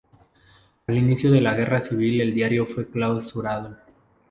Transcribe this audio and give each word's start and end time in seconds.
Al 0.87 0.97
inicio 0.97 1.29
de 1.31 1.41
la 1.41 1.53
Guerra 1.53 1.83
civil 1.83 2.21
el 2.21 2.33
diario 2.33 2.65
fue 2.65 2.89
clausurado. 2.89 3.77